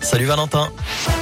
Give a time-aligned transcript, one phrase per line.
[0.00, 1.15] Salut Valentin.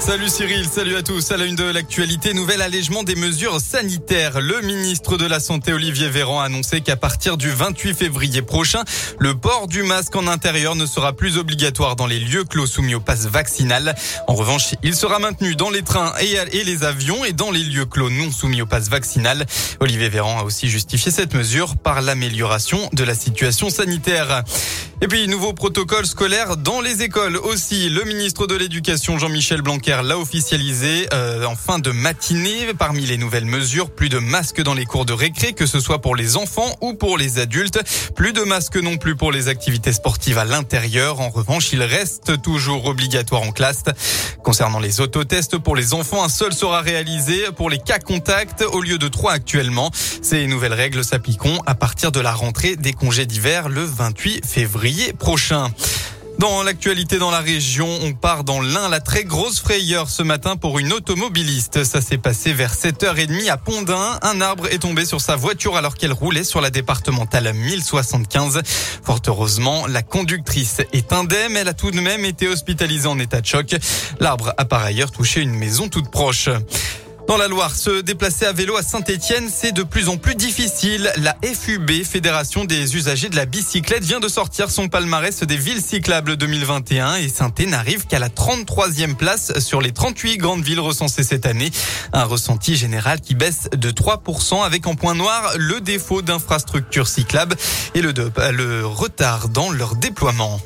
[0.00, 1.30] Salut Cyril, salut à tous.
[1.30, 4.40] À la une de l'actualité, nouvel allègement des mesures sanitaires.
[4.40, 8.82] Le ministre de la Santé Olivier Véran a annoncé qu'à partir du 28 février prochain,
[9.18, 12.94] le port du masque en intérieur ne sera plus obligatoire dans les lieux clos soumis
[12.94, 13.94] au pass vaccinal.
[14.26, 17.84] En revanche, il sera maintenu dans les trains et les avions et dans les lieux
[17.84, 19.44] clos non soumis au pass vaccinal.
[19.80, 24.44] Olivier Véran a aussi justifié cette mesure par l'amélioration de la situation sanitaire.
[25.02, 27.88] Et puis, nouveau protocole scolaire dans les écoles aussi.
[27.88, 32.72] Le ministre de l'Éducation, Jean-Michel Blanquer, l'a officialisé euh, en fin de matinée.
[32.78, 36.00] Parmi les nouvelles mesures, plus de masques dans les cours de récré, que ce soit
[36.00, 37.80] pour les enfants ou pour les adultes.
[38.14, 41.20] Plus de masques non plus pour les activités sportives à l'intérieur.
[41.20, 43.82] En revanche, il reste toujours obligatoire en classe.
[44.44, 48.80] Concernant les autotests pour les enfants, un seul sera réalisé pour les cas contacts au
[48.80, 49.90] lieu de trois actuellement.
[50.22, 55.12] Ces nouvelles règles s'appliqueront à partir de la rentrée des congés d'hiver le 28 février
[55.12, 55.72] prochain.
[56.40, 60.56] Dans l'actualité dans la région, on part dans l'Ain, la très grosse frayeur ce matin
[60.56, 61.84] pour une automobiliste.
[61.84, 64.18] Ça s'est passé vers 7h30 à Pondin.
[64.22, 68.62] Un arbre est tombé sur sa voiture alors qu'elle roulait sur la départementale 1075.
[69.04, 71.58] Fort heureusement, la conductrice est indemne.
[71.58, 73.76] Elle a tout de même été hospitalisée en état de choc.
[74.18, 76.48] L'arbre a par ailleurs touché une maison toute proche.
[77.30, 81.12] Dans la Loire, se déplacer à vélo à Saint-Etienne, c'est de plus en plus difficile.
[81.16, 85.80] La FUB, Fédération des usagers de la bicyclette, vient de sortir son palmarès des villes
[85.80, 91.22] cyclables 2021 et saint n'arrive qu'à la 33e place sur les 38 grandes villes recensées
[91.22, 91.70] cette année.
[92.12, 97.54] Un ressenti général qui baisse de 3% avec en point noir le défaut d'infrastructures cyclables
[97.94, 100.60] et le retard dans leur déploiement.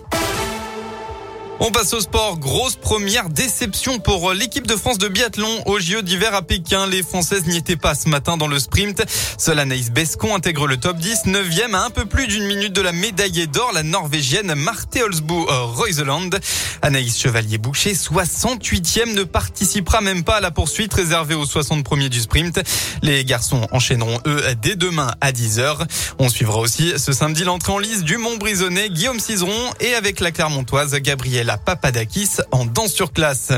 [1.61, 2.39] On passe au sport.
[2.39, 6.87] Grosse première déception pour l'équipe de France de biathlon au JO d'hiver à Pékin.
[6.89, 9.05] Les Françaises n'y étaient pas ce matin dans le sprint.
[9.39, 12.81] Seule Anaïs Bescon intègre le top 10, 9e à un peu plus d'une minute de
[12.81, 16.31] la médaillée d'or, la norvégienne Marte Holsbu Reuseland.
[16.83, 22.21] Anaïs Chevalier-Boucher, 68e, ne participera même pas à la poursuite réservée aux 60 premiers du
[22.21, 22.61] sprint.
[23.03, 25.87] Les garçons enchaîneront eux dès demain à 10h.
[26.19, 30.33] On suivra aussi ce samedi l'entrée en lice du Mont-Brisonnais, Guillaume Cizeron et avec la
[30.33, 33.53] Clermontoise Gabriel la Papadakis en danse sur classe.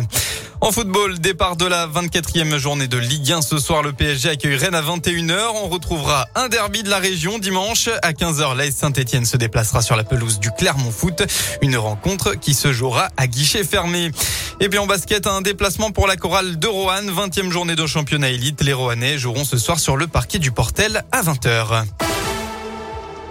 [0.60, 3.42] En football, départ de la 24e journée de Ligue 1.
[3.42, 5.38] Ce soir, le PSG accueille Rennes à 21h.
[5.62, 7.88] On retrouvera un derby de la région dimanche.
[8.02, 11.22] À 15h, l'AS Saint-Etienne se déplacera sur la pelouse du Clermont Foot.
[11.60, 14.10] Une rencontre qui se jouera à guichet fermé.
[14.60, 17.10] Et puis en basket, un déplacement pour la chorale de Roanne.
[17.10, 18.62] 20e journée de championnat élite.
[18.62, 21.84] Les Roannais joueront ce soir sur le parquet du Portel à 20h.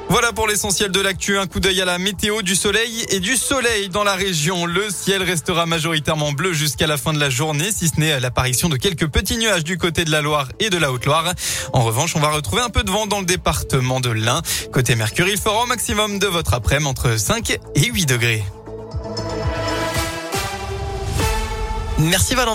[0.10, 1.38] Voilà pour l'essentiel de l'actu.
[1.38, 4.66] Un coup d'œil à la météo du soleil et du soleil dans la région.
[4.66, 8.70] Le ciel restera majoritairement bleu jusqu'à la fin de la journée, si ce n'est l'apparition
[8.70, 11.34] de quelques petits nuages du côté de la Loire et de la Haute-Loire.
[11.74, 14.42] En revanche, on va retrouver un peu de vent dans le département de l'Ain.
[14.72, 18.44] Côté Mercure, il fera au maximum de votre après-midi entre 5 et 8 degrés.
[21.98, 22.44] Merci Valentin.